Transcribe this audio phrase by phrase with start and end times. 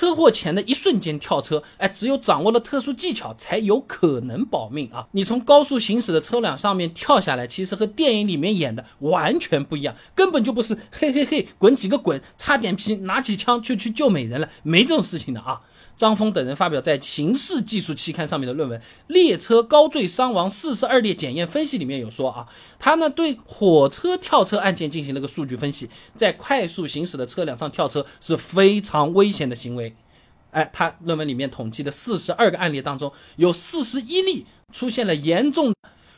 [0.00, 5.06] 车祸前的一瞬间跳车，哎，只有掌握了特殊技巧才有可能保命啊！
[5.12, 15.60] 你从高速行驶的车辆上面跳下来，其实和电影里面演的完全不一样，根本就不是嘿嘿嘿滚几个滚，擦点皮，拿起枪就去救美人了，没这种事情的啊！
[16.00, 22.46] 张峰等人发表在《情事技术》期刊上面的论文《列车高坠伤亡四十二列检验分析》里面有说啊，
[22.78, 29.94] 他呢对火车跳车案件进行了个数据分析，在快速行驶的车辆上跳车是非常危险的行为。
[30.52, 35.74] 哎，他论文里面统计的四十二个案例当中，有四十一例出现了严重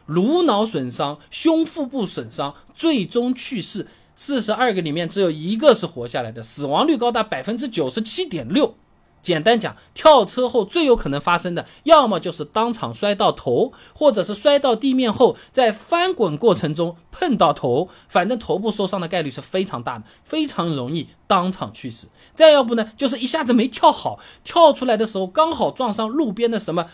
[0.06, 3.88] 颅脑损伤、胸腹部损伤，最终去世。
[4.14, 8.76] 四十二个里面只有一个是活下来的，死亡率高达百分之九十七点六。
[9.22, 22.08] 简单讲，跳车后最有可能发生的，要么就是当场摔到头，或者是摔到地面后，在翻滚过程中碰到头，反正头部受伤的概率是非常大的，非常容易当场去世。
[22.34, 26.86] 再要不呢，就是一下子没跳好，跳出来的时候刚好撞上路边的什么。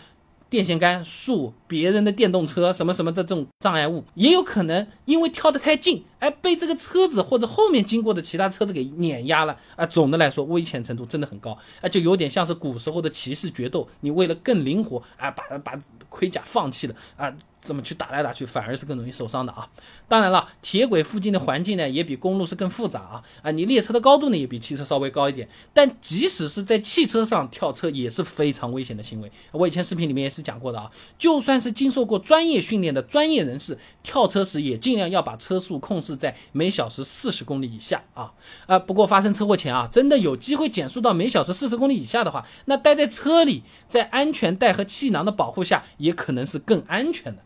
[0.49, 9.85] 电线杆、树、别人的电动车什么什么的这种障碍物，也有可能因为跳得太近，哎，被这个车子或者后面经过的其他车子给碾压了啊。
[9.85, 17.31] 总的来说，危险程度真的很高啊，就有点像是古时候的骑士决斗，你为了更灵活啊，把把盔甲放弃了啊。
[17.61, 19.69] 这么去打来打去，反而是更容易受伤的啊！
[20.07, 23.51] 当然了，铁轨附近的环境呢，也比公路是更复杂啊啊！
[23.51, 25.47] 你列车的高度呢，也比汽车稍微高一点。
[25.73, 29.31] 但即使是在汽车上跳车，也是非常危险的行为。
[29.51, 38.31] 我以前视频里面也是讲过的啊，就算是经受过专业训练的专业人士，跳车时也尽量要把车速控制在每小时四十公里以下啊
[38.67, 38.79] 啊！
[38.79, 47.43] 不过发生车祸前啊，真的有机会减速到每小时四十公里以下的话，那待在车里，在安全带和气囊的保护下，也可能是更安全的。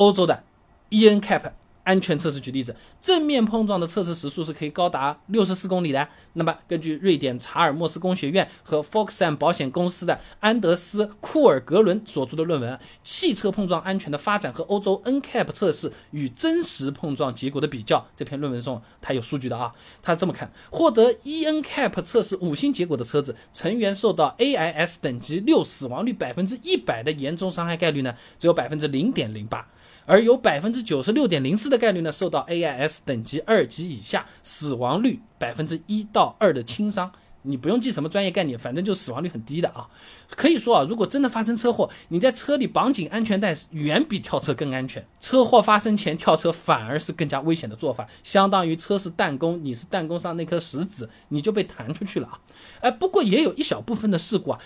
[0.00, 0.42] 欧洲的
[0.90, 1.52] ENCAP。
[1.82, 6.06] 安全测试举例子，正面碰撞的测试时速是可以高达六十四公里的。
[6.34, 19.74] 那么，根据瑞典查尔默斯工学院和 Foxam 保险公司的安德斯库尔格伦所著的论文《汽车碰撞安全的发展和欧洲 ENCAP 测试与真实碰撞结果的比较》这篇论文中，他有数据的啊。
[20.02, 29.66] 他这么看，获得 ENCAP 测试五星结果的车子，成员受到 AIS 等级六死亡率百分之一百的严重伤害概率呢，只有百分之零点零八。
[30.06, 37.12] 而有百分之九十六点零四的概率呢，受到 AIS 等级二级以下，死亡率百分之一到二的轻伤。
[37.42, 39.88] 你不用记什么专业概念，反正就死亡率很低的啊。
[40.36, 45.02] 可以说啊，如果真的发生车祸，你在车里绑紧安全带，远比跳车更安全。
[45.20, 52.40] 车祸发生前跳车反而是更加危险的做法，相当于车是弹弓，你是弹弓上那颗石子，你就被弹出去了啊。
[52.80, 54.60] 哎，不过也有一小部分的事故啊，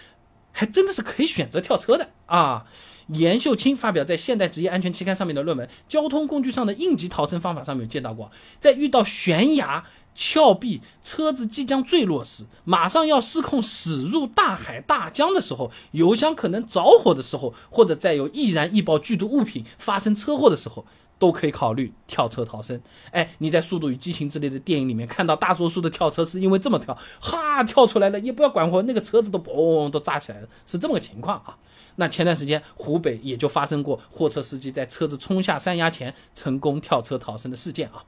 [0.50, 2.66] 还真的是可以选择跳车的啊。
[3.08, 9.84] 严秀清发表在《现代职业安全期刊》上面的论文《交通工具上的应急逃生方法》上面有见到过，在遇到悬崖、
[10.14, 20.86] 峭壁、车子即将坠落时，马上要失控驶入大海、大江的时候，油箱可能着火的时候，或者在有易燃易爆剧毒物品发生车祸的时候，
[21.18, 22.80] 都可以考虑跳车逃生。
[23.10, 31.56] 哎，你在《速度与激情》之类的电影里面看到大多数的跳车是因为这么跳，哈跳出来了，也不要管活，那个车子都嘣都炸起来了，是这么个情况啊。
[31.96, 38.04] 那前段时间湖北也就发生过货车司机在车子冲下山崖前成功跳车逃生的事件啊。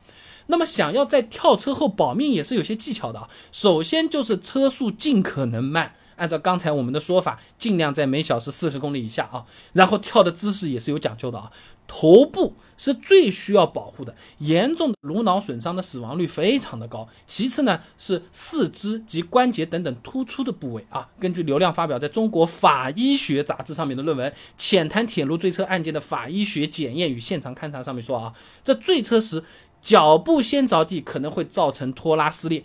[0.48, 3.28] 那么想要在跳车后保命也是有些技巧的啊。
[3.52, 5.94] 首先就是车速尽可能慢。
[6.16, 9.44] 按照刚才我们的说法，尽量在每小时四十公里以下啊。
[9.72, 11.50] 然后跳的姿势也是有讲究的啊。
[11.88, 17.06] 头部是最需要保护的，严重的颅脑损伤的死亡率非常的高。
[17.28, 21.08] 其次呢是四肢及关节等等突出的部位啊。
[21.20, 28.32] 根据流量发表在中国法医学杂志上面的论文《浅谈铁路坠车案件的法医学检验与现场勘查》上面说啊，
[28.64, 29.44] 这坠车时
[29.80, 32.64] 脚部先着地可能会造成拖拉撕裂，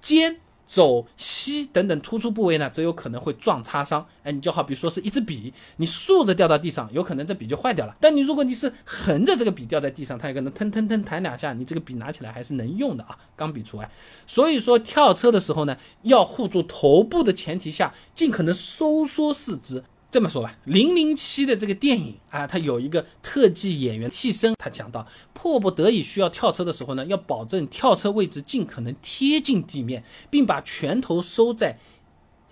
[0.00, 0.38] 肩。
[0.66, 4.06] 肘、膝等等突出部位呢，则有可能会撞擦伤。
[4.22, 7.94] 哎，你就好比说是一支笔，你竖着掉到地上，有可能这笔就坏掉了。
[8.00, 13.90] 但你如果你是横着这个笔掉在地上，它有可能腾腾腾弹两下，你这个笔拿起来还是能用的啊，钢笔除外。
[14.26, 19.84] 所以说跳车的时候呢，要护住头部的前提下，尽可能收缩四肢。
[20.14, 31.80] 这么说吧，《零零七》的这个电影啊，它有一个特技演员替身，他讲到，迫不得已需要跳车的时候呢，要保证跳车位置尽可能贴近地面，并把拳头收在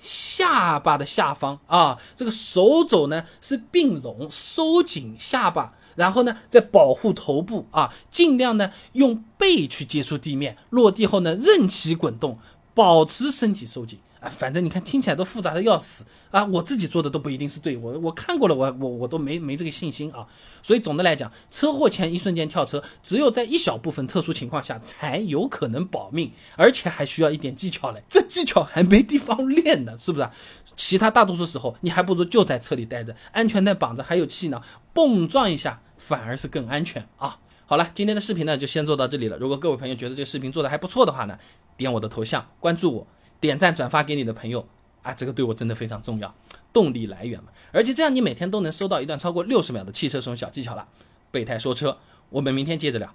[0.01, 12.41] 下巴的下方啊，这个手肘呢是并拢收紧下巴，然后呢再保护头部啊，尽量呢用背去接触地面，落地后呢任其滚动，
[12.75, 14.01] 保持身体收紧。
[14.23, 20.25] 啊，反正你看听起来都复杂的要死啊，我自己做的都不一定是对，我我看过了，我我我都没没这个信心啊。
[20.63, 30.29] 所以总的来讲，车祸前一瞬间跳车，只有在一小部分特殊情况下才有可能保命，而且还需要一点技巧嘞，这技巧还没地方练呢，是不是？
[30.77, 34.63] 其他大多数时候，你还不如就在车里待着，安全带绑着，还有气囊，
[34.95, 37.39] 蹦撞一下反而是更安全啊。
[37.67, 39.37] 好了，今天的视频呢就先做到这里了。
[39.39, 41.37] 如果各位朋友觉得这个视频做的还不错的话呢，
[41.77, 43.07] 点我的头像关注我，
[43.43, 44.65] 点赞转发给你的朋友
[45.03, 46.33] 啊，这个对我真的非常重要，
[46.73, 47.51] 动力来源嘛。
[47.73, 50.87] 而且这样你每天都能收到一段超过六十秒的汽车使用小技巧了。
[51.33, 51.99] 备胎说车，
[52.31, 53.13] 我们明天接着聊。